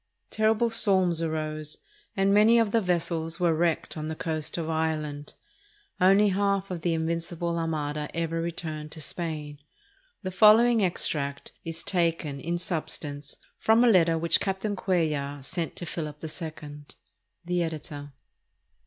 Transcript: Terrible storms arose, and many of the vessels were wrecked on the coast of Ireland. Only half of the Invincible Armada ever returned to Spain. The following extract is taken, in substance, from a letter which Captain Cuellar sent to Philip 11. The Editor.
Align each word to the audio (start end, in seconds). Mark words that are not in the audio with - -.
Terrible 0.31 0.71
storms 0.71 1.21
arose, 1.21 1.77
and 2.17 2.33
many 2.33 2.57
of 2.57 2.71
the 2.71 2.81
vessels 2.81 3.39
were 3.39 3.53
wrecked 3.53 3.95
on 3.95 4.07
the 4.07 4.15
coast 4.15 4.57
of 4.57 4.67
Ireland. 4.67 5.35
Only 5.99 6.29
half 6.29 6.71
of 6.71 6.81
the 6.81 6.95
Invincible 6.95 7.59
Armada 7.59 8.09
ever 8.15 8.41
returned 8.41 8.91
to 8.93 8.99
Spain. 8.99 9.59
The 10.23 10.31
following 10.31 10.81
extract 10.83 11.51
is 11.63 11.83
taken, 11.83 12.39
in 12.39 12.57
substance, 12.57 13.37
from 13.59 13.83
a 13.83 13.89
letter 13.91 14.17
which 14.17 14.39
Captain 14.39 14.75
Cuellar 14.75 15.39
sent 15.45 15.75
to 15.75 15.85
Philip 15.85 16.23
11. 16.23 16.87
The 17.45 17.61
Editor. 17.61 18.11